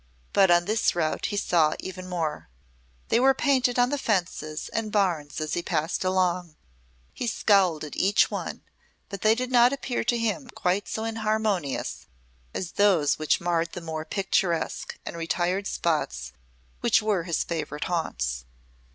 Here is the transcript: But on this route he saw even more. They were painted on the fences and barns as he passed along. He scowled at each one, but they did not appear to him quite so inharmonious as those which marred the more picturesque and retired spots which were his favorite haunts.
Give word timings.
But 0.33 0.49
on 0.49 0.65
this 0.65 0.95
route 0.95 1.27
he 1.27 1.37
saw 1.37 1.75
even 1.79 2.09
more. 2.09 2.49
They 3.09 3.19
were 3.19 3.35
painted 3.35 3.77
on 3.77 3.91
the 3.91 3.99
fences 3.99 4.67
and 4.69 4.91
barns 4.91 5.39
as 5.39 5.53
he 5.53 5.61
passed 5.61 6.03
along. 6.03 6.55
He 7.13 7.27
scowled 7.27 7.83
at 7.83 7.95
each 7.95 8.31
one, 8.31 8.63
but 9.09 9.21
they 9.21 9.35
did 9.35 9.51
not 9.51 9.71
appear 9.71 10.03
to 10.05 10.17
him 10.17 10.49
quite 10.55 10.87
so 10.87 11.03
inharmonious 11.03 12.07
as 12.51 12.71
those 12.71 13.19
which 13.19 13.39
marred 13.39 13.73
the 13.73 13.79
more 13.81 14.03
picturesque 14.03 14.97
and 15.05 15.15
retired 15.15 15.67
spots 15.67 16.33
which 16.79 17.03
were 17.03 17.25
his 17.25 17.43
favorite 17.43 17.83
haunts. 17.83 18.45